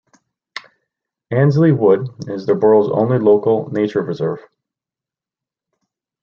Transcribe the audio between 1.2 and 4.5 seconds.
Ainslie Wood is the borough's only Local Nature Reserve.